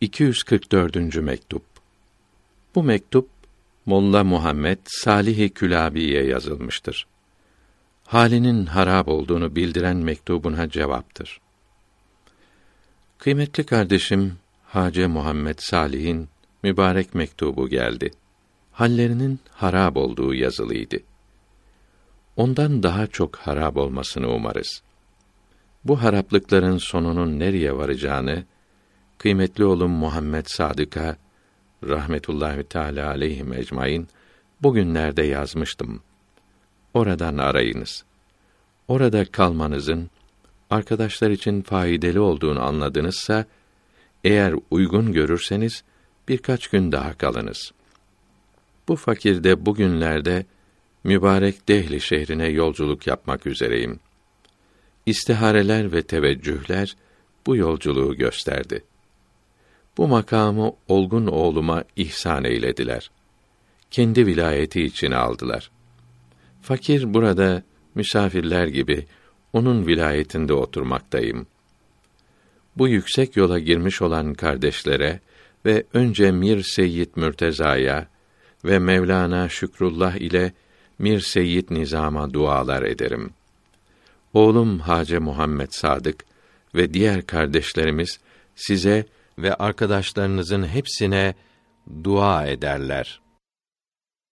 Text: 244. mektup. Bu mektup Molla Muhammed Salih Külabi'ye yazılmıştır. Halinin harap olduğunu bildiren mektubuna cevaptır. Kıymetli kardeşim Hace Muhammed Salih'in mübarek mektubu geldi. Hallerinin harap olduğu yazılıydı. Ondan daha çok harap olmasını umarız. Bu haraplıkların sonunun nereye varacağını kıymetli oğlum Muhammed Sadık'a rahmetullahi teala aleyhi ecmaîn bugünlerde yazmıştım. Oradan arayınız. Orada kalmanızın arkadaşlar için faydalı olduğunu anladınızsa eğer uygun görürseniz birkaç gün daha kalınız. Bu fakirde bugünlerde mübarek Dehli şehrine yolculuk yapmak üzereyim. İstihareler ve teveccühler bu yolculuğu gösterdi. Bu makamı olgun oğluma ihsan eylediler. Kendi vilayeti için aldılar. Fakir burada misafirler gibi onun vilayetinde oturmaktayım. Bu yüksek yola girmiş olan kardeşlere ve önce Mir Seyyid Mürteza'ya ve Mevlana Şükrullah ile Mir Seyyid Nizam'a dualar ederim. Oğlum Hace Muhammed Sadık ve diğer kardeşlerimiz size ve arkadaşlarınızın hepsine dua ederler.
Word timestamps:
244. 0.00 1.16
mektup. 1.16 1.62
Bu 2.74 2.82
mektup 2.82 3.28
Molla 3.86 4.24
Muhammed 4.24 4.78
Salih 4.84 5.50
Külabi'ye 5.54 6.24
yazılmıştır. 6.24 7.06
Halinin 8.04 8.66
harap 8.66 9.08
olduğunu 9.08 9.56
bildiren 9.56 9.96
mektubuna 9.96 10.70
cevaptır. 10.70 11.40
Kıymetli 13.18 13.66
kardeşim 13.66 14.38
Hace 14.66 15.06
Muhammed 15.06 15.58
Salih'in 15.58 16.28
mübarek 16.62 17.14
mektubu 17.14 17.68
geldi. 17.68 18.10
Hallerinin 18.72 19.40
harap 19.50 19.96
olduğu 19.96 20.34
yazılıydı. 20.34 20.96
Ondan 22.36 22.82
daha 22.82 23.06
çok 23.06 23.36
harap 23.36 23.76
olmasını 23.76 24.28
umarız. 24.28 24.82
Bu 25.84 26.02
haraplıkların 26.02 26.78
sonunun 26.78 27.38
nereye 27.38 27.76
varacağını 27.76 28.44
kıymetli 29.18 29.64
oğlum 29.64 29.90
Muhammed 29.90 30.46
Sadık'a 30.46 31.16
rahmetullahi 31.84 32.64
teala 32.64 33.08
aleyhi 33.08 33.44
ecmaîn 33.54 34.08
bugünlerde 34.62 35.22
yazmıştım. 35.22 36.02
Oradan 36.94 37.38
arayınız. 37.38 38.04
Orada 38.88 39.24
kalmanızın 39.24 40.10
arkadaşlar 40.70 41.30
için 41.30 41.62
faydalı 41.62 42.22
olduğunu 42.22 42.62
anladınızsa 42.62 43.44
eğer 44.24 44.54
uygun 44.70 45.12
görürseniz 45.12 45.84
birkaç 46.28 46.68
gün 46.68 46.92
daha 46.92 47.14
kalınız. 47.14 47.72
Bu 48.88 48.96
fakirde 48.96 49.66
bugünlerde 49.66 50.46
mübarek 51.04 51.68
Dehli 51.68 52.00
şehrine 52.00 52.48
yolculuk 52.48 53.06
yapmak 53.06 53.46
üzereyim. 53.46 54.00
İstihareler 55.06 55.92
ve 55.92 56.02
teveccühler 56.02 56.96
bu 57.46 57.56
yolculuğu 57.56 58.14
gösterdi. 58.14 58.84
Bu 59.96 60.08
makamı 60.08 60.72
olgun 60.88 61.26
oğluma 61.26 61.84
ihsan 61.96 62.44
eylediler. 62.44 63.10
Kendi 63.90 64.26
vilayeti 64.26 64.82
için 64.82 65.10
aldılar. 65.10 65.70
Fakir 66.62 67.14
burada 67.14 67.62
misafirler 67.94 68.66
gibi 68.66 69.06
onun 69.52 69.86
vilayetinde 69.86 70.52
oturmaktayım. 70.52 71.46
Bu 72.76 72.88
yüksek 72.88 73.36
yola 73.36 73.58
girmiş 73.58 74.02
olan 74.02 74.34
kardeşlere 74.34 75.20
ve 75.64 75.84
önce 75.92 76.32
Mir 76.32 76.62
Seyyid 76.62 77.08
Mürteza'ya 77.16 78.06
ve 78.64 78.78
Mevlana 78.78 79.48
Şükrullah 79.48 80.16
ile 80.16 80.52
Mir 80.98 81.20
Seyyid 81.20 81.70
Nizam'a 81.70 82.32
dualar 82.32 82.82
ederim. 82.82 83.30
Oğlum 84.34 84.78
Hace 84.78 85.18
Muhammed 85.18 85.68
Sadık 85.70 86.24
ve 86.74 86.94
diğer 86.94 87.26
kardeşlerimiz 87.26 88.20
size 88.54 89.06
ve 89.38 89.54
arkadaşlarınızın 89.54 90.66
hepsine 90.66 91.34
dua 92.04 92.46
ederler. 92.46 93.20